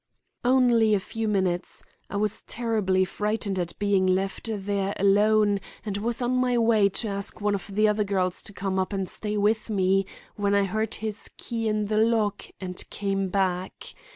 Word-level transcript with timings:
"Only 0.43 0.95
a 0.95 0.99
few 0.99 1.27
minutes. 1.27 1.83
I 2.09 2.17
was 2.17 2.41
terribly 2.41 3.05
frightened 3.05 3.59
at 3.59 3.77
being 3.77 4.07
left 4.07 4.49
there 4.51 4.95
alone 4.97 5.59
and 5.85 5.97
was 5.97 6.23
on 6.23 6.35
my 6.37 6.57
way 6.57 6.89
to 6.89 7.07
ask 7.07 7.39
one 7.39 7.53
of 7.53 7.67
the 7.71 7.87
other 7.87 8.03
girls 8.03 8.41
to 8.49 8.51
come 8.51 8.79
up 8.79 8.93
and 8.93 9.07
stay 9.07 9.37
with 9.37 9.69
me, 9.69 10.07
when 10.37 10.55
I 10.55 10.63
heard 10.63 10.95
his 10.95 11.29
key 11.37 11.67
in 11.67 11.85
the 11.85 11.97
lock 11.97 12.45
and 12.59 12.83
came 12.89 13.29
back. 13.29 13.93